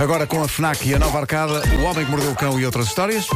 Agora 0.00 0.26
com 0.26 0.42
a 0.42 0.48
FNAC 0.48 0.88
e 0.88 0.94
a 0.94 0.98
nova 0.98 1.18
arcada, 1.18 1.62
O 1.78 1.82
Homem 1.82 2.06
que 2.06 2.10
Mordeu 2.10 2.30
o 2.30 2.34
Cão 2.34 2.58
e 2.58 2.64
outras 2.64 2.86
histórias. 2.86 3.26
O 3.28 3.34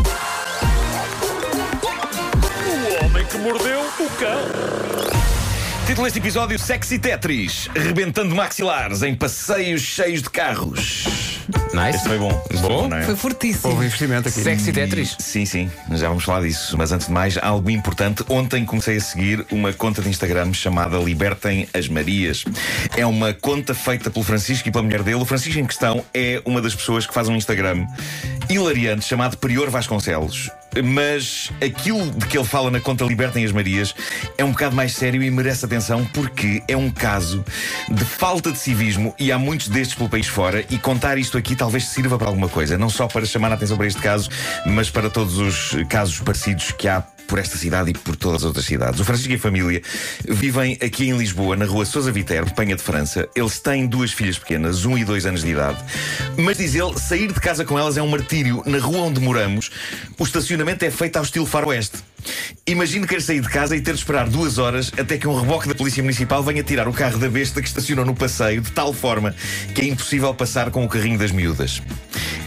homem 3.04 3.26
que 3.26 3.36
mordeu 3.36 3.80
o 3.80 4.10
cão. 4.18 4.40
Título 5.86 6.06
deste 6.06 6.20
episódio: 6.20 6.58
Sexy 6.58 6.98
Tetris, 6.98 7.68
rebentando 7.76 8.34
maxilares 8.34 9.02
em 9.02 9.14
passeios 9.14 9.82
cheios 9.82 10.22
de 10.22 10.30
carros. 10.30 11.04
Nice. 11.74 11.96
Este 11.96 12.08
foi 12.08 12.18
bom. 12.18 12.30
Este 12.50 12.60
foi 12.60 12.68
Bom. 12.68 12.88
não 12.88 12.96
é? 12.96 13.02
Foi 13.02 13.16
fortíssimo. 13.16 13.72
Houve 13.72 13.86
investimento 13.86 14.28
aqui. 14.28 14.40
Sexy 14.40 14.72
Tetris. 14.72 15.16
Sim, 15.18 15.44
sim, 15.44 15.70
já 15.92 16.08
vamos 16.08 16.24
falar 16.24 16.42
disso. 16.42 16.76
Mas 16.78 16.92
antes 16.92 17.08
de 17.08 17.12
mais, 17.12 17.36
algo 17.38 17.68
importante. 17.70 18.24
Ontem 18.28 18.64
comecei 18.64 18.96
a 18.96 19.00
seguir 19.00 19.44
uma 19.50 19.72
conta 19.72 20.00
de 20.00 20.08
Instagram 20.08 20.52
chamada 20.52 20.96
Libertem 20.98 21.68
as 21.74 21.88
Marias. 21.88 22.44
É 22.96 23.04
uma 23.04 23.32
conta 23.32 23.74
feita 23.74 24.10
pelo 24.10 24.24
Francisco 24.24 24.68
e 24.68 24.72
pela 24.72 24.84
mulher 24.84 25.02
dele. 25.02 25.16
O 25.16 25.24
Francisco, 25.24 25.58
em 25.58 25.66
questão, 25.66 26.04
é 26.14 26.40
uma 26.44 26.62
das 26.62 26.74
pessoas 26.74 27.06
que 27.06 27.12
faz 27.12 27.28
um 27.28 27.36
Instagram 27.36 27.86
hilariante 28.48 29.04
chamado 29.04 29.36
Prior 29.36 29.68
Vasconcelos. 29.70 30.50
Mas 30.82 31.50
aquilo 31.62 32.10
de 32.10 32.26
que 32.26 32.36
ele 32.36 32.46
fala 32.46 32.70
na 32.70 32.80
conta 32.80 33.04
Libertem 33.04 33.44
as 33.44 33.52
Marias 33.52 33.94
é 34.36 34.44
um 34.44 34.50
bocado 34.50 34.74
mais 34.74 34.92
sério 34.92 35.22
e 35.22 35.30
merece 35.30 35.64
atenção 35.64 36.04
porque 36.06 36.62
é 36.66 36.76
um 36.76 36.90
caso 36.90 37.44
de 37.88 38.04
falta 38.04 38.50
de 38.50 38.58
civismo 38.58 39.14
e 39.18 39.30
há 39.30 39.38
muitos 39.38 39.68
destes 39.68 39.96
pelo 39.96 40.08
país 40.08 40.26
fora. 40.26 40.64
E 40.70 40.78
contar 40.78 41.18
isto 41.18 41.38
aqui 41.38 41.54
talvez 41.54 41.86
sirva 41.86 42.18
para 42.18 42.28
alguma 42.28 42.48
coisa, 42.48 42.76
não 42.76 42.88
só 42.88 43.06
para 43.06 43.24
chamar 43.24 43.52
a 43.52 43.54
atenção 43.54 43.76
para 43.76 43.86
este 43.86 44.00
caso, 44.00 44.30
mas 44.66 44.90
para 44.90 45.08
todos 45.10 45.38
os 45.38 45.76
casos 45.88 46.18
parecidos 46.20 46.72
que 46.72 46.88
há 46.88 47.04
por 47.26 47.38
esta 47.38 47.56
cidade 47.56 47.90
e 47.90 47.94
por 47.94 48.16
todas 48.16 48.42
as 48.42 48.44
outras 48.44 48.64
cidades. 48.64 49.00
O 49.00 49.04
Francisco 49.04 49.32
e 49.32 49.36
a 49.36 49.38
família 49.38 49.82
vivem 50.28 50.78
aqui 50.82 51.08
em 51.08 51.16
Lisboa, 51.16 51.56
na 51.56 51.64
rua 51.64 51.84
Sousa 51.84 52.12
Viterbo, 52.12 52.54
Penha 52.54 52.76
de 52.76 52.82
França. 52.82 53.28
Eles 53.34 53.58
têm 53.58 53.86
duas 53.86 54.12
filhas 54.12 54.38
pequenas, 54.38 54.84
um 54.84 54.96
e 54.96 55.04
dois 55.04 55.26
anos 55.26 55.42
de 55.42 55.50
idade. 55.50 55.78
Mas 56.36 56.58
diz 56.58 56.74
ele, 56.74 56.98
sair 56.98 57.32
de 57.32 57.40
casa 57.40 57.64
com 57.64 57.78
elas 57.78 57.96
é 57.96 58.02
um 58.02 58.08
martírio. 58.08 58.62
Na 58.66 58.78
rua 58.78 59.02
onde 59.02 59.20
moramos, 59.20 59.70
o 60.18 60.24
estacionamento 60.24 60.84
é 60.84 60.90
feito 60.90 61.16
ao 61.16 61.22
estilo 61.22 61.46
faroeste. 61.46 61.98
Imagino 62.66 63.06
querer 63.06 63.20
sair 63.20 63.40
de 63.40 63.48
casa 63.48 63.76
e 63.76 63.80
ter 63.80 63.92
de 63.92 63.98
esperar 63.98 64.28
duas 64.28 64.58
horas 64.58 64.90
até 64.98 65.18
que 65.18 65.28
um 65.28 65.38
reboque 65.38 65.68
da 65.68 65.74
Polícia 65.74 66.02
Municipal 66.02 66.42
venha 66.42 66.62
tirar 66.62 66.88
o 66.88 66.92
carro 66.92 67.18
da 67.18 67.28
besta 67.28 67.60
que 67.60 67.68
estacionou 67.68 68.04
no 68.04 68.14
passeio, 68.14 68.60
de 68.60 68.72
tal 68.72 68.92
forma 68.92 69.34
que 69.74 69.82
é 69.82 69.84
impossível 69.84 70.32
passar 70.34 70.70
com 70.70 70.84
o 70.84 70.88
carrinho 70.88 71.18
das 71.18 71.30
miúdas. 71.30 71.82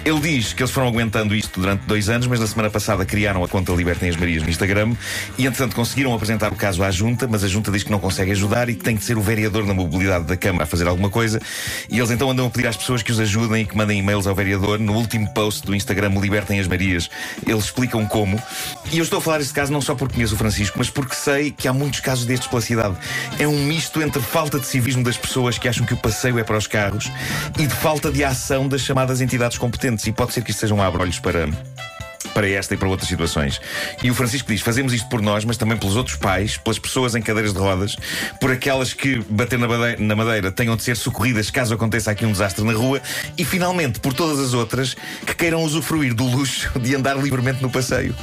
Ele 0.07 0.21
diz 0.21 0.53
que 0.53 0.63
eles 0.63 0.71
foram 0.71 0.87
aguentando 0.87 1.35
isto 1.35 1.59
durante 1.59 1.81
dois 1.81 2.07
anos, 2.07 2.27
mas 2.27 2.39
na 2.39 2.47
semana 2.47 2.69
passada 2.69 3.03
criaram 3.03 3.43
a 3.43 3.47
conta 3.49 3.73
Libertem 3.73 4.07
as 4.07 4.15
Marias 4.15 4.41
no 4.41 4.49
Instagram 4.49 4.95
e, 5.37 5.45
entretanto, 5.45 5.75
conseguiram 5.75 6.13
apresentar 6.13 6.49
o 6.53 6.55
caso 6.55 6.81
à 6.81 6.89
Junta, 6.89 7.27
mas 7.29 7.43
a 7.43 7.47
Junta 7.49 7.69
diz 7.73 7.83
que 7.83 7.91
não 7.91 7.99
consegue 7.99 8.31
ajudar 8.31 8.69
e 8.69 8.75
que 8.75 8.85
tem 8.85 8.95
que 8.95 9.03
ser 9.03 9.17
o 9.17 9.21
vereador 9.21 9.65
na 9.65 9.73
mobilidade 9.73 10.23
da 10.23 10.37
Câmara 10.37 10.63
a 10.63 10.65
fazer 10.65 10.87
alguma 10.87 11.09
coisa. 11.09 11.41
E 11.89 11.97
eles 11.97 12.09
então 12.09 12.31
andam 12.31 12.47
a 12.47 12.49
pedir 12.49 12.67
às 12.67 12.77
pessoas 12.77 13.03
que 13.03 13.11
os 13.11 13.19
ajudem 13.19 13.63
e 13.63 13.65
que 13.65 13.75
mandem 13.75 13.99
e-mails 13.99 14.27
ao 14.27 14.33
vereador. 14.33 14.79
No 14.79 14.93
último 14.93 15.27
post 15.33 15.65
do 15.65 15.75
Instagram 15.75 16.17
Libertem 16.21 16.57
as 16.57 16.67
Marias, 16.69 17.09
eles 17.45 17.65
explicam 17.65 18.05
como. 18.05 18.41
E 18.93 18.99
eu 18.99 19.03
estou 19.03 19.19
a 19.19 19.21
falar 19.21 19.39
deste 19.39 19.53
caso 19.53 19.73
não 19.73 19.81
só 19.81 19.93
porque 19.93 20.13
conheço 20.13 20.35
o 20.35 20.37
Francisco, 20.37 20.77
mas 20.77 20.89
porque 20.89 21.15
sei 21.15 21.51
que 21.51 21.67
há 21.67 21.73
muitos 21.73 21.99
casos 21.99 22.25
destes 22.25 22.47
pela 22.47 22.61
cidade. 22.61 22.95
É 23.37 23.45
um 23.45 23.65
misto 23.65 24.01
entre 24.01 24.21
falta 24.21 24.57
de 24.57 24.67
civismo 24.67 25.03
das 25.03 25.17
pessoas 25.17 25.57
que 25.57 25.67
acham 25.67 25.85
que 25.85 25.93
o 25.93 25.97
passeio 25.97 26.39
é 26.39 26.45
para 26.45 26.57
os 26.57 26.65
carros 26.65 27.11
e 27.59 27.67
de 27.67 27.75
falta 27.75 28.09
de 28.09 28.23
ação 28.23 28.69
das 28.69 28.79
chamadas 28.79 29.19
entidades 29.19 29.57
competentes. 29.57 29.96
E 30.05 30.11
pode 30.11 30.33
ser 30.33 30.43
que 30.43 30.51
isto 30.51 30.59
seja 30.59 30.73
um 30.73 30.81
abre-olhos 30.81 31.19
para 31.19 31.47
para 32.33 32.47
esta 32.47 32.75
e 32.75 32.77
para 32.77 32.87
outras 32.87 33.09
situações. 33.09 33.59
E 34.03 34.11
o 34.11 34.13
Francisco 34.13 34.51
diz: 34.51 34.61
fazemos 34.61 34.93
isto 34.93 35.09
por 35.09 35.21
nós, 35.21 35.43
mas 35.43 35.57
também 35.57 35.75
pelos 35.75 35.95
outros 35.95 36.17
pais, 36.17 36.55
pelas 36.57 36.77
pessoas 36.77 37.15
em 37.15 37.21
cadeiras 37.21 37.51
de 37.51 37.59
rodas, 37.59 37.95
por 38.39 38.51
aquelas 38.51 38.93
que, 38.93 39.19
bater 39.29 39.57
na 39.57 39.67
madeira, 39.67 39.97
na 39.99 40.15
madeira, 40.15 40.51
tenham 40.51 40.75
de 40.75 40.83
ser 40.83 40.95
socorridas 40.95 41.49
caso 41.49 41.73
aconteça 41.73 42.11
aqui 42.11 42.25
um 42.25 42.31
desastre 42.31 42.63
na 42.63 42.73
rua, 42.73 43.01
e 43.37 43.43
finalmente 43.43 43.99
por 43.99 44.13
todas 44.13 44.39
as 44.39 44.53
outras 44.53 44.95
que 45.25 45.33
queiram 45.33 45.63
usufruir 45.63 46.13
do 46.13 46.25
luxo 46.25 46.77
de 46.79 46.95
andar 46.95 47.17
livremente 47.17 47.61
no 47.61 47.71
passeio. 47.71 48.15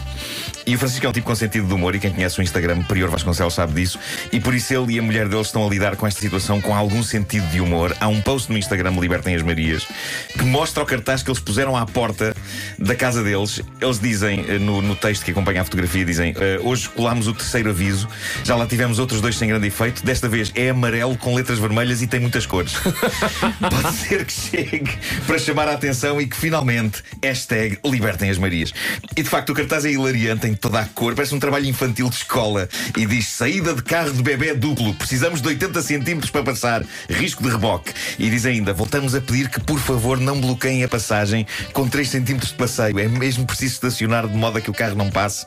E 0.67 0.75
o 0.75 0.79
Francisco 0.79 1.05
é 1.05 1.09
um 1.09 1.13
tipo 1.13 1.27
com 1.27 1.35
sentido 1.35 1.67
de 1.67 1.75
humor, 1.75 1.95
e 1.95 1.99
quem 1.99 2.11
conhece 2.11 2.39
o 2.39 2.43
Instagram 2.43 2.83
Prior 2.85 3.11
Vasconcelos 3.11 3.55
sabe 3.55 3.75
disso, 3.75 3.99
e 4.33 4.41
por 4.41 4.55
isso 4.55 4.73
ele 4.73 4.95
e 4.95 4.99
a 4.99 5.03
mulher 5.03 5.29
dele 5.29 5.43
estão 5.43 5.67
a 5.67 5.69
lidar 5.69 5.95
com 5.97 6.07
esta 6.07 6.21
situação 6.21 6.61
com 6.61 6.75
algum 6.75 7.03
sentido 7.03 7.47
de 7.49 7.61
humor. 7.61 7.95
Há 8.01 8.09
um 8.09 8.21
post 8.21 8.51
no 8.51 8.57
Instagram 8.57 8.93
Libertem 8.99 9.35
as 9.35 9.43
Marias 9.43 9.87
que 10.33 10.45
mostra 10.45 10.83
o 10.83 10.87
cartaz 10.87 11.23
que 11.23 11.31
eles 11.31 11.41
puseram 11.41 11.77
à 11.77 11.85
porta 11.85 12.35
da 12.79 12.95
casa 12.95 13.23
deles. 13.23 13.61
Eles 13.81 14.01
dizem, 14.01 14.45
eh, 14.49 14.59
no, 14.59 14.81
no 14.81 14.97
texto 14.97 15.25
que 15.25 15.31
acompanha 15.31 15.61
a 15.61 15.65
fotografia, 15.65 16.05
dizem 16.05 16.35
"Eh, 16.37 16.59
hoje 16.63 16.89
colámos 16.89 17.27
o 17.29 17.35
terceiro 17.35 17.71
aviso, 17.71 18.09
já 18.43 18.57
lá 18.57 18.67
tivemos 18.67 18.99
outros 18.99 19.21
dois 19.21 19.37
sem 19.37 19.49
grande 19.49 19.67
efeito, 19.67 20.05
desta 20.05 20.29
vez 20.29 20.51
é 20.55 20.71
amarelo 20.71 21.17
com 21.19 21.35
letras 21.35 21.59
vermelhas 21.59 22.01
e 22.03 22.07
tem 22.07 22.21
muitas 22.21 22.47
cores. 22.47 22.75
Pode 23.61 23.97
ser 23.97 24.25
que 24.25 24.33
chegue 24.33 24.99
para 25.27 25.39
chamar 25.39 25.69
a 25.69 25.73
atenção 25.75 26.21
e 26.21 26.27
que 26.27 26.37
finalmente 26.37 27.03
hashtag 27.23 27.79
Libertem 27.85 28.31
as 28.31 28.39
Marias. 28.39 28.73
E 29.17 29.23
de 29.23 29.29
facto 29.29 29.51
o 29.51 29.55
cartaz 29.55 29.85
é 29.85 29.91
hilariante, 29.91 30.54
tem 30.55 30.57
toda 30.57 30.81
a 30.81 30.85
cor, 30.87 31.15
parece 31.15 31.35
um 31.35 31.41
trabalho 31.41 31.67
infantil 31.67 32.09
de 32.09 32.17
escola. 32.17 32.69
E 32.97 33.05
diz 33.05 33.27
saída 33.27 33.75
de 33.75 33.83
carro 33.83 34.13
de 34.13 34.23
bebê 34.23 34.55
duplo, 34.55 34.95
precisamos 34.95 35.41
de 35.41 35.49
80 35.49 35.83
centímetros 35.83 36.31
para 36.31 36.43
passar, 36.43 36.85
risco 37.09 37.43
de 37.43 37.51
reboque. 37.51 37.93
E 38.19 38.31
diz 38.31 38.47
ainda, 38.47 38.73
voltamos 38.73 39.15
a 39.15 39.21
pedir 39.21 39.49
que 39.49 39.61
por 39.61 39.79
favor 39.79 40.19
não 40.19 40.41
bloqueiem 40.41 40.85
a 40.85 40.89
passagem 40.89 41.47
com 41.73 41.89
3 41.89 42.09
centímetros 42.09 42.53
de 42.53 42.57
passeio, 42.57 42.99
é 42.99 43.09
mesmo 43.09 43.45
preciso 43.45 43.75
estacionar 43.75 44.29
de 44.29 44.37
modo 44.37 44.59
a 44.59 44.61
que 44.61 44.71
o 44.71 44.75
carro 44.75 44.95
não 44.95 45.11
passe. 45.11 45.47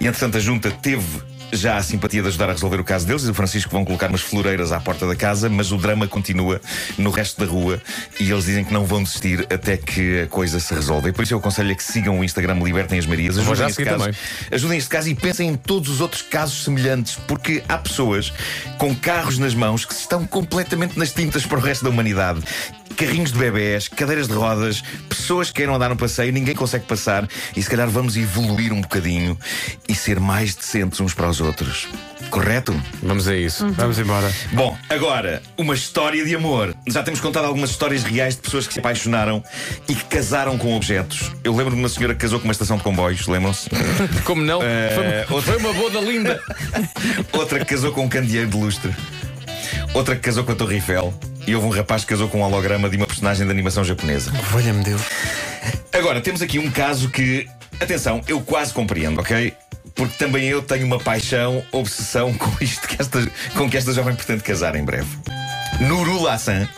E 0.00 0.06
entretanto 0.06 0.36
a 0.36 0.40
junta 0.40 0.70
teve 0.70 1.37
já 1.52 1.76
a 1.76 1.82
simpatia 1.82 2.22
de 2.22 2.28
ajudar 2.28 2.50
a 2.50 2.52
resolver 2.52 2.80
o 2.80 2.84
caso 2.84 3.06
deles 3.06 3.24
e 3.24 3.30
o 3.30 3.34
Francisco 3.34 3.70
vão 3.70 3.84
colocar 3.84 4.08
umas 4.08 4.20
floreiras 4.20 4.72
à 4.72 4.80
porta 4.80 5.06
da 5.06 5.16
casa, 5.16 5.48
mas 5.48 5.72
o 5.72 5.76
drama 5.76 6.06
continua 6.06 6.60
no 6.96 7.10
resto 7.10 7.44
da 7.44 7.50
rua 7.50 7.80
e 8.20 8.30
eles 8.30 8.44
dizem 8.44 8.64
que 8.64 8.72
não 8.72 8.84
vão 8.84 9.02
desistir 9.02 9.46
até 9.50 9.76
que 9.76 10.22
a 10.22 10.26
coisa 10.26 10.60
se 10.60 10.74
resolva. 10.74 11.08
E 11.08 11.12
por 11.12 11.22
isso 11.22 11.34
eu 11.34 11.38
aconselho 11.38 11.72
a 11.72 11.74
que 11.74 11.82
sigam 11.82 12.18
o 12.18 12.24
Instagram 12.24 12.58
Libertem 12.62 12.98
as 12.98 13.06
Marias. 13.06 13.38
Ajudem 13.38 13.66
este 13.66 13.84
caso, 13.84 13.98
também. 13.98 14.14
ajudem 14.52 14.78
este 14.78 14.90
caso 14.90 15.08
e 15.08 15.14
pensem 15.14 15.48
em 15.48 15.56
todos 15.56 15.88
os 15.88 16.00
outros 16.00 16.22
casos 16.22 16.64
semelhantes, 16.64 17.16
porque 17.26 17.62
há 17.68 17.78
pessoas 17.78 18.32
com 18.76 18.94
carros 18.94 19.38
nas 19.38 19.54
mãos 19.54 19.84
que 19.84 19.94
estão 19.94 20.26
completamente 20.26 20.98
nas 20.98 21.12
tintas 21.12 21.46
para 21.46 21.58
o 21.58 21.60
resto 21.60 21.84
da 21.84 21.90
humanidade. 21.90 22.42
Carrinhos 22.96 23.30
de 23.30 23.38
bebés, 23.38 23.86
cadeiras 23.86 24.26
de 24.26 24.34
rodas, 24.34 24.82
pessoas 25.08 25.48
que 25.48 25.56
queiram 25.56 25.74
andar 25.74 25.88
no 25.88 25.96
passeio, 25.96 26.32
ninguém 26.32 26.54
consegue 26.54 26.84
passar 26.84 27.28
e 27.54 27.62
se 27.62 27.70
calhar 27.70 27.88
vamos 27.88 28.16
evoluir 28.16 28.72
um 28.72 28.80
bocadinho 28.80 29.38
e 29.88 29.94
ser 29.94 30.18
mais 30.18 30.54
decentes 30.56 31.00
uns 31.00 31.14
para 31.14 31.28
os 31.28 31.37
outros. 31.40 31.88
Correto? 32.30 32.78
Vamos 33.02 33.26
a 33.26 33.34
isso. 33.36 33.66
Vamos 33.72 33.98
embora. 33.98 34.30
Bom, 34.52 34.76
agora, 34.88 35.42
uma 35.56 35.74
história 35.74 36.24
de 36.24 36.34
amor. 36.34 36.74
Já 36.86 37.02
temos 37.02 37.20
contado 37.20 37.44
algumas 37.46 37.70
histórias 37.70 38.02
reais 38.02 38.34
de 38.36 38.42
pessoas 38.42 38.66
que 38.66 38.74
se 38.74 38.80
apaixonaram 38.80 39.42
e 39.88 39.94
que 39.94 40.04
casaram 40.04 40.58
com 40.58 40.76
objetos. 40.76 41.32
Eu 41.42 41.54
lembro 41.54 41.74
de 41.74 41.80
uma 41.80 41.88
senhora 41.88 42.14
que 42.14 42.20
casou 42.20 42.38
com 42.38 42.44
uma 42.44 42.52
estação 42.52 42.76
de 42.76 42.82
comboios, 42.82 43.26
lembram-se? 43.26 43.68
Como 44.24 44.42
não? 44.42 44.60
Eh, 44.62 45.24
Foi, 45.28 45.40
foi 45.40 45.56
uma 45.56 45.72
boda 45.72 46.00
linda. 46.00 46.40
Outra 47.32 47.58
que 47.60 47.64
casou 47.64 47.92
com 47.92 48.04
um 48.04 48.08
candeeiro 48.08 48.48
de 48.48 48.56
lustre. 48.56 48.94
Outra 49.94 50.14
que 50.14 50.20
casou 50.22 50.44
com 50.44 50.52
a 50.52 50.54
Torre 50.54 50.76
Eiffel. 50.76 51.14
E 51.46 51.54
houve 51.54 51.66
um 51.66 51.70
rapaz 51.70 52.02
que 52.02 52.08
casou 52.08 52.28
com 52.28 52.40
um 52.40 52.42
holograma 52.42 52.90
de 52.90 52.96
uma 52.98 53.06
personagem 53.06 53.46
de 53.46 53.50
animação 53.50 53.82
japonesa. 53.82 54.30
Valha-me 54.50 54.84
Deus. 54.84 55.00
Agora, 55.92 56.20
temos 56.20 56.42
aqui 56.42 56.58
um 56.58 56.70
caso 56.70 57.08
que, 57.08 57.48
atenção, 57.80 58.20
eu 58.28 58.38
quase 58.42 58.72
compreendo, 58.74 59.18
ok? 59.20 59.54
Porque 59.98 60.16
também 60.16 60.44
eu 60.44 60.62
tenho 60.62 60.86
uma 60.86 61.00
paixão, 61.00 61.62
obsessão 61.72 62.32
com 62.32 62.50
isto 62.64 62.86
que 62.86 62.96
esta, 63.02 63.30
com 63.54 63.68
que 63.68 63.76
esta 63.76 63.92
jovem 63.92 64.14
pretende 64.14 64.44
casar 64.44 64.76
em 64.76 64.84
breve. 64.84 65.08
Nuru 65.80 66.22
Lassan, 66.22 66.68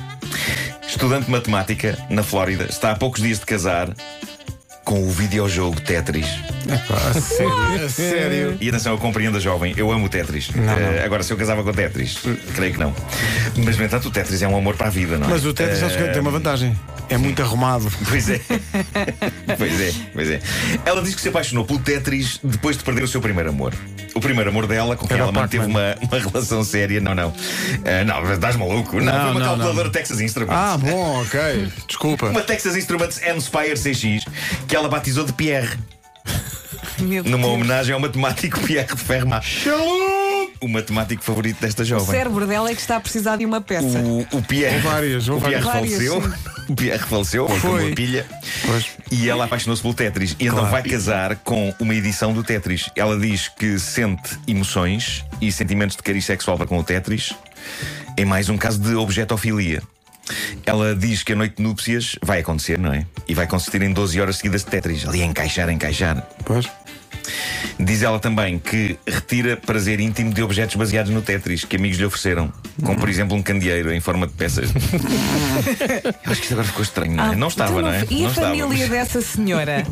estudante 0.89 1.27
de 1.27 1.31
matemática 1.31 1.99
na 2.09 2.23
Flórida, 2.23 2.65
está 2.65 2.93
há 2.93 2.97
poucos 2.97 3.23
dias 3.23 3.39
de 3.39 3.45
casar 3.45 3.95
com 4.85 5.07
o 5.07 5.11
videojogo 5.11 5.79
Tetris. 5.83 6.27
Epá, 6.75 6.97
a 7.85 7.89
sério. 7.89 8.57
E 8.61 8.69
atenção, 8.69 8.93
eu 8.93 8.99
compreendo 8.99 9.37
a 9.37 9.41
jovem, 9.41 9.75
eu 9.77 9.91
amo 9.91 10.07
o 10.07 10.09
Tetris. 10.09 10.51
Não, 10.55 10.73
Eh, 10.79 10.99
não. 10.99 11.05
agora, 11.05 11.23
se 11.23 11.33
eu 11.33 11.37
casava 11.37 11.63
com 11.63 11.71
o 11.71 11.73
Tetris, 11.73 12.19
creio 12.55 12.73
que 12.75 12.79
não. 12.81 12.95
Mas, 13.65 13.77
no 13.79 13.85
entanto, 13.85 14.09
o 14.09 14.11
Tetris 14.11 14.43
é 14.43 14.49
um 14.49 14.57
amor 14.57 14.77
para 14.77 14.87
a 14.89 14.91
vida, 14.91 15.19
não 15.19 15.27
é? 15.27 15.31
Mas 15.31 15.45
o 15.45 15.53
Tetris 15.53 15.83
Eh, 15.83 16.09
tem 16.13 16.21
uma 16.21 16.31
vantagem. 16.31 16.79
É 17.09 17.17
muito 17.19 17.43
arrumado. 17.43 17.91
Pois 18.09 18.29
é. 18.29 18.41
pois 19.59 19.81
é, 19.81 19.93
pois 20.13 20.31
é. 20.31 20.41
Ela 20.85 21.03
diz 21.03 21.15
que 21.15 21.21
se 21.21 21.29
apaixonou 21.29 21.65
pelo 21.65 21.79
Tetris 21.79 22.39
depois 22.43 22.77
de 22.77 22.85
perder 22.85 23.03
o 23.03 23.09
seu 23.09 23.21
primeiro 23.21 23.51
amor. 23.51 23.75
O 24.15 24.21
primeiro 24.21 24.51
amor 24.51 24.67
dela, 24.67 24.97
com 24.97 25.07
quem 25.07 25.17
ela 25.19 25.31
manteve 25.33 25.67
uma, 25.67 25.95
uma 26.03 26.19
relação 26.19 26.63
séria. 26.65 27.01
Não, 27.01 27.15
não. 27.15 27.33
Ah, 27.85 28.05
não, 28.05 28.33
estás 28.33 28.57
maluco? 28.57 28.97
Não, 29.01 29.05
Não, 29.07 29.13
foi 29.13 29.31
uma 29.31 29.41
não, 29.41 29.47
calculadora 29.47 29.85
não. 29.85 29.93
Texas 29.93 30.21
Instruments. 30.21 30.57
Ah, 30.57 30.77
bom, 30.79 31.23
ok. 31.23 31.69
Desculpa. 31.87 32.27
Uma 32.27 32.43
Texas 32.43 32.77
Instruments 32.77 33.21
M-Spire 33.23 33.75
CX 33.75 34.25
que 34.67 34.75
ela 34.77 34.89
batizou 34.89 35.25
de 35.25 35.33
Pierre, 35.33 35.71
Meu 37.07 37.25
numa 37.25 37.39
Deus. 37.39 37.53
homenagem 37.55 37.95
ao 37.95 38.01
matemático 38.01 38.61
Pierre 38.67 38.97
Fermat. 38.97 39.47
O 40.61 40.69
matemático 40.69 41.23
favorito 41.25 41.59
desta 41.61 41.83
O 41.83 41.87
jovem. 41.87 42.07
cérebro 42.07 42.47
dela 42.47 42.71
é 42.71 42.75
que 42.75 42.81
está 42.81 42.97
a 42.97 43.01
precisar 43.01 43.37
de 43.37 43.47
uma 43.47 43.63
peça. 43.63 43.99
O, 43.99 44.27
o 44.39 44.43
Pierre. 44.43 44.77
Ou 44.77 44.83
várias, 44.83 45.29
ou 45.29 45.39
o 45.39 45.41
Pierre 45.41 45.63
várias. 45.65 45.91
faleceu. 45.95 46.21
Várias, 46.21 46.41
O 46.69 46.75
Pierre 46.77 46.99
faleceu, 46.99 47.49
foi 47.49 47.61
com 47.61 47.69
Foi. 47.69 47.87
uma 47.87 47.95
pilha. 47.97 48.27
Pois. 48.67 48.87
E 49.11 49.29
ela 49.31 49.47
apaixonou-se 49.47 49.81
pelo 49.81 49.95
Tetris. 49.95 50.33
E 50.39 50.45
então 50.45 50.57
Claro. 50.59 50.71
vai 50.71 50.83
casar 50.83 51.37
com 51.37 51.75
uma 51.81 51.95
edição 51.95 52.35
do 52.35 52.45
Tetris. 52.45 52.91
Ela 52.95 53.19
diz 53.19 53.49
que 53.49 53.79
sente 53.79 54.39
emoções 54.47 55.25
e 55.41 55.51
sentimentos 55.51 55.97
de 55.97 56.03
cariz 56.03 56.27
sexual 56.27 56.59
para 56.59 56.67
com 56.67 56.79
o 56.79 56.85
Tetris. 56.85 57.33
É 58.17 58.25
mais 58.27 58.51
um 58.51 58.59
caso 58.59 58.79
de 58.79 58.95
objetofilia. 58.95 59.83
Ela 60.65 60.95
diz 60.95 61.23
que 61.25 61.33
a 61.33 61.37
noite 61.37 61.57
de 61.57 61.63
núpcias 61.63 62.15
vai 62.23 62.41
acontecer, 62.41 62.79
não 62.79 62.93
é? 62.93 63.05
E 63.27 63.35
vai 63.35 63.47
consistir 63.49 63.83
em 63.83 63.93
12 63.93 64.21
horas 64.21 64.37
seguidas 64.37 64.63
de 64.63 64.71
Tetris, 64.71 65.09
ali 65.09 65.23
a 65.23 65.27
encaixar, 65.27 65.69
a 65.69 65.73
encaixar. 65.73 66.25
Pois. 66.45 66.69
Diz 67.79 68.03
ela 68.03 68.19
também 68.19 68.59
que 68.59 68.99
retira 69.07 69.57
prazer 69.57 70.01
íntimo 70.01 70.33
de 70.33 70.43
objetos 70.43 70.77
baseados 70.77 71.13
no 71.13 71.23
Tetris 71.23 71.65
que 71.65 71.77
amigos 71.77 71.99
lhe 71.99 72.05
ofereceram, 72.05 72.53
como 72.83 72.99
por 72.99 73.09
exemplo 73.09 73.37
um 73.37 73.43
candeeiro 73.43 73.93
em 73.93 74.01
forma 74.01 74.27
de 74.27 74.33
peças. 74.35 74.71
Eu 76.25 76.33
acho 76.33 76.41
que 76.41 76.43
isto 76.43 76.53
agora 76.53 76.67
ficou 76.67 76.83
estranho, 76.83 77.13
não 77.13 77.25
é? 77.25 77.29
Ah, 77.29 77.37
não 77.37 77.49
estava, 77.49 77.81
então 77.81 77.83
não 77.83 77.93
é? 77.93 78.07
E 78.11 78.23
não 78.23 78.31
a 78.31 78.35
família 78.35 78.89
dessa 78.89 79.21
senhora? 79.21 79.87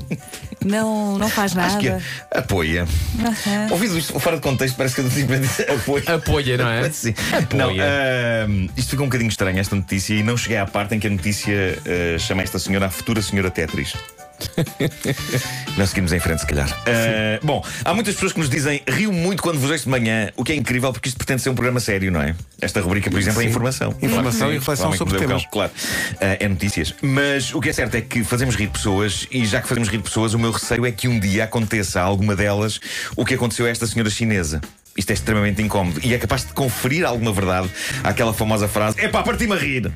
Não, 0.64 1.18
não 1.18 1.28
faz 1.28 1.54
nada. 1.54 1.68
Acho 1.68 1.78
que 1.78 1.92
apoia. 2.36 2.86
Aham. 3.20 3.68
Ouvido 3.70 3.98
isto 3.98 4.18
fora 4.18 4.36
de 4.36 4.42
contexto, 4.42 4.76
parece 4.76 4.94
que 4.96 5.00
eu 5.00 5.10
simplesmente 5.10 5.48
disse 5.48 5.62
apoia. 5.62 6.04
Apoia, 6.14 6.56
não 6.56 6.68
é? 6.68 6.90
Sim. 6.90 7.14
Apoia. 7.32 7.56
Não, 7.56 7.70
ahm, 7.70 8.68
isto 8.76 8.90
ficou 8.90 9.06
um 9.06 9.08
bocadinho 9.08 9.28
estranho, 9.30 9.58
esta 9.58 9.76
notícia, 9.76 10.14
e 10.14 10.22
não 10.22 10.36
cheguei 10.36 10.58
à 10.58 10.66
parte 10.66 10.94
em 10.94 11.00
que 11.00 11.06
a 11.06 11.10
notícia 11.10 11.78
ah, 11.86 12.18
chama 12.18 12.42
esta 12.42 12.58
senhora 12.58 12.86
a 12.86 12.90
futura 12.90 13.22
senhora 13.22 13.50
Tetris. 13.50 13.94
Não 15.76 15.86
seguimos 15.86 16.12
em 16.12 16.20
frente, 16.20 16.40
se 16.40 16.46
calhar. 16.46 16.68
Ah, 16.86 17.38
bom, 17.42 17.64
há 17.84 17.94
muitas 17.94 18.14
pessoas 18.14 18.32
que 18.32 18.38
nos 18.38 18.48
dizem 18.50 18.82
rio 18.88 19.12
muito 19.12 19.42
quando 19.42 19.58
vos 19.58 19.70
ouço 19.70 19.84
de 19.84 19.90
manhã, 19.90 20.30
o 20.36 20.44
que 20.44 20.52
é 20.52 20.54
incrível 20.54 20.92
porque 20.92 21.08
isto 21.08 21.18
pretende 21.18 21.42
ser 21.42 21.50
um 21.50 21.54
programa 21.54 21.80
sério, 21.80 22.10
não 22.10 22.20
é? 22.20 22.34
Esta 22.60 22.80
rubrica, 22.80 23.10
por 23.10 23.18
exemplo, 23.20 23.40
é 23.42 23.44
informação. 23.44 23.94
Informação 24.00 24.38
Claro 24.38 24.50
e 24.50 24.54
sim. 24.54 24.58
reflexão 24.58 24.92
sobre 24.92 25.18
temas. 25.18 25.42
cão, 25.42 25.50
Claro, 25.50 25.72
Ah, 26.20 26.36
é 26.40 26.48
notícias. 26.48 26.94
Mas 27.02 27.54
o 27.54 27.60
que 27.60 27.68
é 27.68 27.72
certo 27.72 27.94
é 27.94 28.00
que 28.00 28.24
fazemos 28.24 28.56
rir 28.56 28.68
pessoas, 28.68 29.26
e 29.30 29.44
já 29.44 29.60
que 29.60 29.68
fazemos 29.68 29.88
rir 29.88 29.98
pessoas, 29.98 30.34
o 30.34 30.38
meu 30.38 30.50
receio 30.50 30.84
é 30.84 30.92
que 30.92 31.08
um 31.08 31.18
dia 31.18 31.44
aconteça 31.44 32.00
a 32.00 32.04
alguma 32.04 32.34
delas 32.34 32.80
o 33.16 33.24
que 33.24 33.34
aconteceu 33.34 33.66
a 33.66 33.68
esta 33.68 33.86
senhora 33.86 34.10
chinesa. 34.10 34.60
Isto 34.96 35.10
é 35.10 35.14
extremamente 35.14 35.62
incómodo 35.62 36.00
e 36.02 36.12
é 36.12 36.18
capaz 36.18 36.44
de 36.44 36.52
conferir 36.52 37.04
alguma 37.06 37.32
verdade 37.32 37.70
àquela 38.02 38.32
famosa 38.32 38.66
frase: 38.66 39.00
é 39.00 39.06
pá, 39.08 39.22
parti-me 39.22 39.52
a 39.52 39.56
rir. 39.56 39.92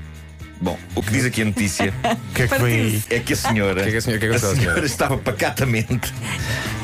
Bom, 0.62 0.78
o 0.94 1.02
que 1.02 1.10
diz 1.10 1.24
aqui 1.24 1.42
a 1.42 1.44
notícia 1.44 1.92
que 2.34 2.42
é 2.44 2.46
que 2.48 2.54
aí? 2.54 3.02
é 3.10 3.18
que 3.18 3.32
a 3.32 3.36
senhora, 3.36 3.82
que 3.82 3.88
é 3.88 3.90
que 3.90 3.96
a 3.96 4.00
senhora- 4.00 4.20
que 4.20 4.26
é 4.26 4.28
que 4.30 4.34
a 4.36 4.38
senhora 4.38 4.56
senhora? 4.60 4.86
estava 4.86 5.18
pacatamente 5.18 6.12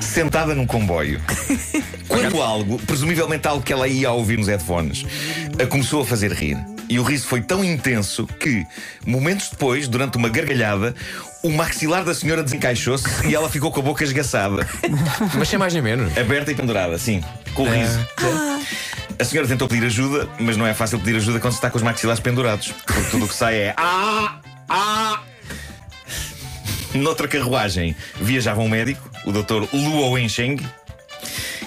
sentada 0.00 0.52
num 0.52 0.66
comboio. 0.66 1.20
Quando 2.08 2.42
algo, 2.42 2.78
presumivelmente 2.80 3.46
algo 3.46 3.62
que 3.62 3.72
ela 3.72 3.86
ia 3.86 4.08
a 4.08 4.12
ouvir 4.12 4.36
nos 4.36 4.48
headphones, 4.48 5.04
a 5.62 5.66
começou 5.66 6.02
a 6.02 6.04
fazer 6.04 6.32
rir. 6.32 6.58
E 6.88 6.98
o 6.98 7.02
riso 7.04 7.26
foi 7.28 7.40
tão 7.42 7.62
intenso 7.62 8.26
que, 8.26 8.66
momentos 9.06 9.50
depois, 9.50 9.86
durante 9.86 10.16
uma 10.16 10.28
gargalhada, 10.30 10.94
o 11.42 11.50
maxilar 11.50 12.02
da 12.02 12.14
senhora 12.14 12.42
desencaixou-se 12.42 13.04
e 13.28 13.34
ela 13.34 13.48
ficou 13.50 13.70
com 13.70 13.78
a 13.80 13.82
boca 13.82 14.02
esgaçada, 14.02 14.66
Mas 15.38 15.48
sem 15.50 15.58
mais 15.58 15.72
nem 15.74 15.82
menos. 15.82 16.16
aberta 16.16 16.50
e 16.50 16.54
pendurada, 16.54 16.94
assim, 16.94 17.22
com 17.54 17.64
o 17.64 17.70
riso. 17.70 18.00
A 19.20 19.24
senhora 19.24 19.48
tentou 19.48 19.66
pedir 19.66 19.84
ajuda, 19.86 20.28
mas 20.38 20.56
não 20.56 20.66
é 20.66 20.72
fácil 20.72 20.98
pedir 20.98 21.16
ajuda 21.16 21.40
quando 21.40 21.52
se 21.52 21.58
está 21.58 21.70
com 21.70 21.76
os 21.76 21.82
maxilares 21.82 22.20
pendurados. 22.20 22.72
Porque 22.86 23.10
tudo 23.10 23.24
o 23.24 23.28
que 23.28 23.34
sai 23.34 23.56
é 23.56 23.74
Ah! 23.76 24.40
Ah! 24.68 25.20
Noutra 26.94 27.26
carruagem 27.28 27.96
viajava 28.20 28.60
um 28.60 28.68
médico, 28.68 29.10
o 29.26 29.32
Dr. 29.32 29.66
Luo 29.72 30.12
Wensheng, 30.12 30.64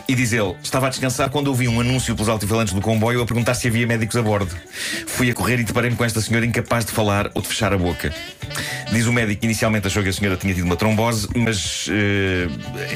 e 0.07 0.15
diz 0.15 0.33
ele: 0.33 0.55
Estava 0.63 0.87
a 0.87 0.89
descansar 0.89 1.29
quando 1.29 1.47
ouvi 1.47 1.67
um 1.67 1.79
anúncio 1.79 2.15
pelos 2.15 2.27
altifalantes 2.27 2.73
do 2.73 2.81
comboio 2.81 3.21
a 3.21 3.25
perguntar 3.25 3.53
se 3.53 3.67
havia 3.67 3.87
médicos 3.87 4.15
a 4.17 4.21
bordo. 4.21 4.55
Fui 5.07 5.29
a 5.29 5.33
correr 5.33 5.59
e 5.59 5.63
deparei-me 5.63 5.95
com 5.95 6.03
esta 6.03 6.19
senhora 6.19 6.45
incapaz 6.45 6.85
de 6.85 6.91
falar 6.91 7.31
ou 7.33 7.41
de 7.41 7.47
fechar 7.47 7.73
a 7.73 7.77
boca. 7.77 8.13
Diz 8.91 9.05
o 9.07 9.13
médico 9.13 9.39
que 9.39 9.45
inicialmente 9.47 9.87
achou 9.87 10.03
que 10.03 10.09
a 10.09 10.13
senhora 10.13 10.35
tinha 10.35 10.53
tido 10.53 10.65
uma 10.65 10.75
trombose, 10.75 11.27
mas 11.35 11.87
eh, 11.89 12.47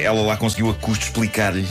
ela 0.03 0.21
lá 0.21 0.35
conseguiu 0.37 0.69
a 0.69 0.73
custo 0.73 1.05
explicar-lhe. 1.05 1.67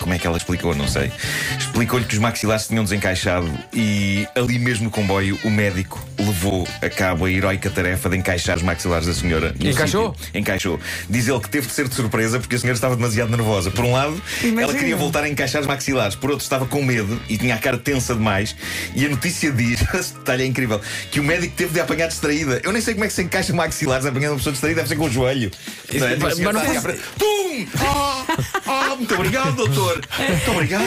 Como 0.00 0.14
é 0.14 0.18
que 0.18 0.26
ela 0.26 0.36
explicou? 0.36 0.74
Não 0.74 0.88
sei. 0.88 1.12
Explicou-lhe 1.58 2.04
que 2.04 2.14
os 2.14 2.20
maxilares 2.20 2.62
se 2.62 2.68
tinham 2.68 2.84
desencaixado 2.84 3.50
e 3.72 4.26
ali 4.34 4.58
mesmo 4.58 4.84
no 4.84 4.90
comboio 4.90 5.38
o 5.44 5.50
médico 5.50 6.02
levou 6.18 6.66
a 6.80 6.88
cabo 6.88 7.26
a 7.26 7.30
heroica 7.30 7.68
tarefa 7.68 8.08
de 8.08 8.16
encaixar 8.16 8.56
os 8.56 8.62
maxilares 8.62 9.06
da 9.06 9.12
senhora. 9.14 9.54
Encaixou? 9.60 10.14
sítio. 10.14 10.40
Encaixou. 10.40 10.80
Diz 11.08 11.28
ele 11.28 11.40
que 11.40 11.50
teve 11.50 11.66
de 11.66 11.72
ser 11.72 11.86
de 11.88 11.94
surpresa 11.94 12.40
porque 12.40 12.56
a 12.56 12.58
senhora 12.58 12.76
estava 12.76 12.96
demasiado 12.96 13.30
nervosa. 13.30 13.70
Por 13.70 13.84
um 13.84 13.92
lado, 13.92 14.20
ela 14.40 14.48
Imagina. 14.48 14.78
queria 14.78 14.96
voltar 14.96 15.22
a 15.22 15.28
encaixar 15.28 15.60
os 15.60 15.66
maxilares, 15.66 16.14
por 16.14 16.30
outro, 16.30 16.42
estava 16.42 16.66
com 16.66 16.82
medo 16.82 17.20
e 17.28 17.36
tinha 17.36 17.54
a 17.54 17.58
cara 17.58 17.76
tensa 17.76 18.14
demais. 18.14 18.56
E 18.94 19.04
a 19.04 19.08
notícia 19.08 19.52
diz, 19.52 19.82
esse 19.94 20.14
detalhe 20.14 20.44
é 20.44 20.46
incrível, 20.46 20.80
que 21.10 21.20
o 21.20 21.22
médico 21.24 21.54
teve 21.54 21.74
de 21.74 21.80
apanhar 21.80 22.08
distraída. 22.08 22.60
Eu 22.64 22.72
nem 22.72 22.80
sei 22.80 22.94
como 22.94 23.04
é 23.04 23.08
que 23.08 23.14
se 23.14 23.22
encaixa 23.22 23.52
maxilares 23.66 24.06
apanhando 24.06 24.32
uma 24.32 24.36
pessoa 24.38 24.52
distraída, 24.52 24.76
deve 24.82 24.88
ser 24.88 24.96
com 24.96 25.04
o 25.06 25.10
joelho. 25.10 25.50
Não 25.92 26.06
é? 26.06 26.14
A 26.14 26.16
mas 26.18 26.34
senhora 26.36 26.52
não 26.62 26.80
frente. 26.82 27.00
Tum! 27.18 27.66
Ah, 27.80 28.24
ah, 28.66 28.96
muito 28.96 29.14
obrigado, 29.14 29.54
doutor. 29.56 30.00
Muito 30.18 30.50
obrigado. 30.50 30.84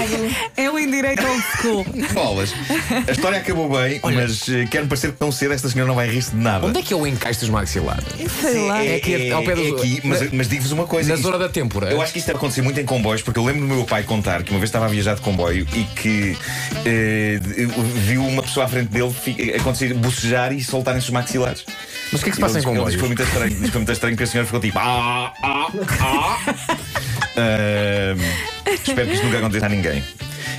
É 0.55 0.69
o 0.69 0.77
indireito 0.77 1.25
old 1.25 1.43
school. 1.61 1.85
Bolas. 2.13 2.53
A 3.07 3.11
história 3.11 3.39
acabou 3.39 3.69
bem, 3.69 3.99
mas 4.03 4.47
eh, 4.49 4.67
quero-me 4.69 4.87
parecer 4.89 5.11
que 5.11 5.17
tão 5.17 5.31
cedo 5.31 5.53
esta 5.53 5.67
senhora 5.69 5.87
não 5.87 5.95
vai 5.95 6.07
rir-se 6.09 6.31
de 6.31 6.37
nada. 6.37 6.67
Onde 6.67 6.79
é 6.79 6.83
que 6.83 6.93
é 6.93 6.95
o 6.95 7.07
encaixe 7.07 7.39
dos 7.39 7.49
maxilares? 7.49 8.05
Sei 8.41 8.67
lá. 8.67 8.83
É 8.83 8.95
aqui, 8.97 9.31
ao 9.31 9.43
pé 9.43 9.55
do- 9.55 9.61
é 9.61 9.69
aqui, 9.71 10.01
mas, 10.03 10.31
mas 10.31 10.47
digo-vos 10.47 10.71
uma 10.71 10.85
coisa. 10.85 11.09
Na 11.09 11.15
isto- 11.15 11.23
zona 11.25 11.39
da 11.39 11.49
têmpora. 11.49 11.91
Eu 11.91 12.01
acho 12.01 12.13
que 12.13 12.19
isto 12.19 12.27
deve 12.27 12.37
acontecer 12.37 12.61
muito 12.61 12.79
em 12.79 12.85
comboios, 12.85 13.21
porque 13.23 13.39
eu 13.39 13.43
lembro 13.45 13.61
do 13.61 13.67
meu 13.67 13.85
pai 13.85 14.03
contar 14.03 14.43
que 14.43 14.51
uma 14.51 14.59
vez 14.59 14.69
estava 14.69 14.85
a 14.85 14.89
viajar 14.89 15.15
de 15.15 15.21
comboio 15.21 15.65
e 15.73 15.83
que 15.99 16.37
eh, 16.85 17.39
viu 18.05 18.23
uma 18.25 18.43
pessoa 18.43 18.65
à 18.65 18.69
frente 18.69 18.89
dele 18.89 19.11
fi- 19.13 19.53
acontecer 19.55 19.93
bocejar 19.95 20.53
e 20.53 20.63
soltarem-se 20.63 21.07
os 21.07 21.11
maxilares. 21.13 21.65
Mas 22.11 22.21
o 22.21 22.23
que 22.23 22.29
é 22.29 22.31
que 22.31 22.35
se 22.35 22.41
passa 22.41 22.59
em 22.59 22.61
ele 22.61 22.65
diz 22.65 22.65
que 22.65 22.77
comboios? 22.77 22.95
foi 22.95 23.07
muito 23.07 23.23
estranho. 23.23 23.49
Diz 23.49 23.59
que 23.59 23.71
foi 23.71 23.79
muito 23.79 23.91
estranho 23.91 24.17
que 24.17 24.23
a 24.23 24.27
senhora 24.27 24.45
ficou 24.45 24.59
tipo. 24.59 24.79
Ah, 24.79 25.33
ah, 25.43 25.67
ah. 26.01 26.37
Ahm, 27.39 28.19
espero 28.73 29.07
que 29.07 29.13
isto 29.13 29.25
nunca 29.25 29.37
aconteça 29.37 29.65
a 29.65 29.69
ninguém. 29.69 30.03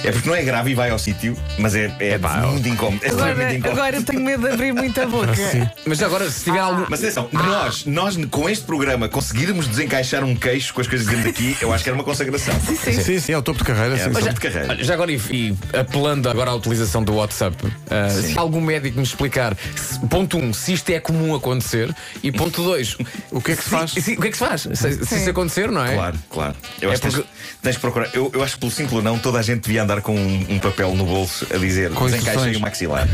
É 0.02 0.12
porque 0.12 0.28
não 0.28 0.34
é 0.36 0.42
grave 0.42 0.70
e 0.70 0.74
vai 0.74 0.90
ao 0.90 0.98
sítio, 0.98 1.36
mas 1.58 1.74
é, 1.74 1.94
é 2.00 2.14
Epá, 2.14 2.38
muito 2.38 2.66
incómodo. 2.68 3.02
É 3.04 3.08
extremamente 3.08 3.40
Agora, 3.40 3.54
incómodo. 3.56 3.80
agora 3.80 3.96
eu 3.96 4.02
tenho 4.02 4.20
medo 4.20 4.46
de 4.48 4.52
abrir 4.54 4.72
muita 4.72 5.06
boca. 5.06 5.30
Mas 5.86 6.02
agora, 6.02 6.30
se 6.30 6.44
tiver 6.44 6.58
algum. 6.58 6.86
Mas 6.88 7.00
atenção, 7.00 7.28
nós, 7.32 7.84
nós 7.84 8.16
com 8.30 8.48
este 8.48 8.64
programa 8.64 9.08
conseguirmos 9.08 9.66
desencaixar 9.66 10.22
um 10.24 10.34
queixo 10.36 10.72
com 10.74 10.80
as 10.80 10.86
coisas 10.86 11.06
dentro 11.06 11.28
aqui, 11.28 11.56
eu 11.60 11.72
acho 11.72 11.82
que 11.84 11.90
era 11.90 11.94
uma 11.96 12.04
consagração. 12.04 12.54
Sim, 12.60 13.18
sim, 13.20 13.32
é 13.32 13.38
o 13.38 13.42
topo 13.42 13.58
de 13.58 13.64
carreira. 13.64 13.96
sim, 13.98 14.04
mas 14.12 14.18
sim. 14.18 14.24
já- 14.24 14.32
de 14.32 14.40
carreira. 14.40 14.68
Olha, 14.70 14.84
já 14.84 14.94
agora, 14.94 15.12
e, 15.12 15.16
e 15.30 15.56
apelando 15.76 16.28
agora 16.30 16.50
à 16.50 16.54
utilização 16.54 17.02
do 17.02 17.14
WhatsApp, 17.14 17.56
ah, 17.90 18.08
se 18.10 18.38
algum 18.38 18.60
médico 18.60 18.98
nos 18.98 19.10
explicar, 19.10 19.56
se- 19.76 19.98
ponto 20.06 20.38
um, 20.38 20.52
se 20.52 20.72
isto 20.74 20.90
é 20.90 21.00
comum 21.00 21.34
acontecer, 21.34 21.94
e 22.22 22.30
ponto 22.32 22.62
dois, 22.62 22.96
O 23.30 23.40
que 23.40 23.52
é 23.52 23.56
que 23.56 23.62
se 23.62 23.68
faz? 23.70 23.90
se- 23.92 24.12
o 24.14 24.20
que 24.20 24.28
é 24.28 24.30
que 24.30 24.36
se 24.36 24.44
faz? 24.46 24.62
Se, 24.62 25.04
se 25.04 25.14
isso 25.16 25.30
acontecer, 25.30 25.70
não 25.70 25.84
é? 25.84 25.94
Claro, 25.94 26.18
claro. 26.30 26.56
Eu 26.80 26.90
É 26.90 26.92
acho 26.92 27.02
que 27.02 27.08
tens, 27.08 27.14
porque- 27.16 27.30
tens 27.62 27.74
que 27.76 27.80
procurar. 27.80 28.10
Eu, 28.14 28.30
eu 28.34 28.42
acho 28.42 28.54
que 28.54 28.60
pelo 28.60 28.72
simples 28.72 28.94
ou 28.94 29.02
não, 29.02 29.18
toda 29.18 29.38
a 29.38 29.42
gente 29.42 29.62
devia 29.62 29.82
andar 29.82 29.89
com 30.02 30.14
um, 30.14 30.46
um 30.50 30.58
papel 30.58 30.94
no 30.94 31.04
bolso 31.04 31.46
a 31.52 31.56
dizer 31.58 31.90
Com 31.90 32.06
desencaixei 32.06 32.56
o 32.56 32.60
maxilar. 32.60 33.08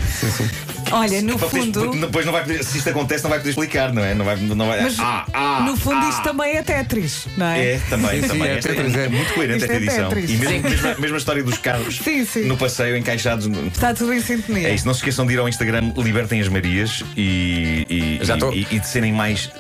Olha, 0.93 1.21
no 1.21 1.37
Para 1.39 1.49
poderes- 1.49 1.75
fundo. 1.75 2.01
depois 2.01 2.25
não 2.25 2.33
vai 2.33 2.43
poder, 2.43 2.63
se 2.65 2.79
isto 2.79 2.89
acontece, 2.91 3.25
não 3.25 3.31
vai 3.31 3.41
poder 3.41 3.51
explicar, 3.51 3.93
não 3.93 4.05
é? 4.05 4.15
Não 4.15 4.25
vai, 4.25 4.37
não 4.37 4.67
vai, 4.69 4.83
Mas 4.83 4.97
ah, 5.01 5.27
ah, 5.33 5.61
no 5.67 5.77
fundo 5.77 5.97
ah. 6.05 6.09
isto 6.09 6.23
também 6.23 6.57
é 6.57 6.63
Tetris, 6.63 7.27
não 7.37 7.47
é? 7.47 7.73
É, 7.75 7.79
também, 7.91 8.11
Sim, 8.11 8.23
sim, 8.23 8.29
também. 8.29 8.49
é 8.49 8.59
Esta 8.59 8.71
é, 8.71 8.75
Tetris, 8.75 8.97
é. 8.97 9.09
muito 9.09 9.35
coerente 9.35 9.59
Isto 9.65 9.73
esta 9.73 9.75
é 9.75 9.87
edição. 9.87 10.09
Tetris. 10.11 10.31
E 10.31 10.37
mesmo, 10.37 10.69
mesmo, 10.71 10.89
a- 10.89 10.95
mesmo 11.01 11.15
a 11.17 11.19
história 11.19 11.43
dos 11.43 11.59
carros 11.59 11.97
Sim, 11.99 12.25
sim. 12.25 12.43
no 12.45 12.57
passeio 12.57 12.97
encaixados. 12.97 13.49
No... 13.49 13.67
Está 13.67 13.93
tudo 13.95 14.13
em 14.15 14.21
sintonia. 14.21 14.69
É 14.69 14.75
isso, 14.75 14.87
não 14.87 14.95
se 14.95 15.01
esqueçam 15.01 15.27
de 15.27 15.33
ir 15.35 15.39
ao 15.41 15.49
Instagram 15.49 15.93
Libertem 15.97 16.41
as 16.41 16.49
Marias 16.49 17.03
e, 17.17 17.85
e, 17.91 18.21
e- 18.23 18.61
e- 18.61 18.77
e 18.77 18.79
de 18.79 18.87
serem 18.87 19.13
mais 19.13 19.51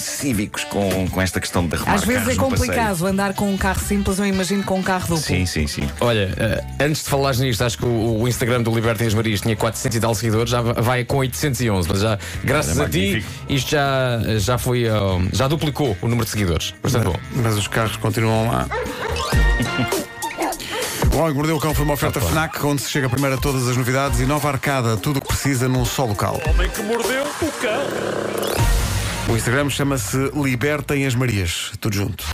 cívicos 0.00 0.64
com, 0.64 1.08
com 1.08 1.20
esta 1.22 1.40
questão 1.40 1.66
de 1.66 1.74
arrumar 1.76 1.94
Às 1.94 2.04
vezes 2.04 2.22
carros 2.24 2.36
é 2.36 2.40
passeio. 2.40 2.58
complicado 2.58 3.06
andar 3.06 3.34
com 3.34 3.50
um 3.52 3.56
carro 3.56 3.80
simples, 3.80 4.18
eu 4.18 4.26
imagino 4.26 4.62
com 4.62 4.78
um 4.78 4.82
carro 4.82 5.08
duplo. 5.08 5.18
Sim, 5.18 5.46
sim, 5.46 5.66
sim. 5.66 5.88
Olha, 6.00 6.32
ah, 6.38 6.84
antes 6.84 7.02
de 7.04 7.08
falares 7.10 7.40
nisto, 7.40 7.62
acho 7.62 7.78
que 7.78 7.84
o, 7.84 8.20
o 8.22 8.28
Instagram 8.28 8.62
do 8.62 8.74
Libertem 8.74 9.06
as 9.06 9.14
Marias 9.14 9.40
tinha 9.40 9.56
400 9.56 9.96
e 9.96 10.00
tal 10.00 10.14
seguidores, 10.14 10.50
já 10.50 10.60
vai 10.60 11.04
com 11.04 11.18
811, 11.18 11.88
mas 11.88 12.00
já, 12.00 12.18
graças 12.44 12.78
a 12.78 12.88
ti, 12.88 12.98
magnífico. 13.12 13.32
isto 13.48 13.70
já, 13.70 14.18
já 14.38 14.58
foi, 14.58 14.88
ah, 14.88 14.96
já 15.32 15.48
duplicou 15.48 15.96
o 16.02 16.08
número 16.08 16.24
de 16.24 16.30
seguidores. 16.30 16.74
Bastante 16.82 17.04
bom. 17.06 17.16
Mas 17.34 17.56
os 17.56 17.66
carros 17.68 17.96
continuam 17.96 18.48
lá. 18.50 18.66
O 21.12 21.18
Homem 21.18 21.30
que 21.30 21.36
Mordeu 21.38 21.56
o 21.56 21.60
Cão 21.60 21.74
foi 21.74 21.84
uma 21.86 21.94
oferta 21.94 22.20
FNAC, 22.20 22.62
onde 22.66 22.82
se 22.82 22.90
chega 22.90 23.08
primeiro 23.08 23.36
a 23.36 23.38
todas 23.38 23.66
as 23.66 23.74
novidades 23.74 24.20
e 24.20 24.26
nova 24.26 24.48
arcada, 24.50 24.98
tudo 24.98 25.16
o 25.18 25.22
que 25.22 25.28
precisa 25.28 25.66
num 25.66 25.82
só 25.82 26.04
local. 26.04 26.38
O 26.44 26.50
homem 26.50 26.68
que 26.68 26.82
mordeu 26.82 27.22
o 27.22 27.52
cão. 27.52 28.45
O 29.28 29.36
Instagram 29.36 29.68
chama-se 29.68 30.30
Libertem 30.34 31.04
as 31.04 31.16
Marias. 31.16 31.72
Tudo 31.80 31.96
junto. 31.96 32.24